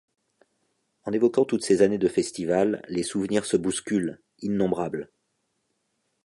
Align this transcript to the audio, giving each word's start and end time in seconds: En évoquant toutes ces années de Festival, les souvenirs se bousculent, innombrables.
En 1.03 1.11
évoquant 1.11 1.45
toutes 1.45 1.63
ces 1.63 1.83
années 1.83 1.99
de 1.99 2.07
Festival, 2.07 2.83
les 2.89 3.03
souvenirs 3.03 3.45
se 3.45 3.55
bousculent, 3.55 4.19
innombrables. 4.39 5.11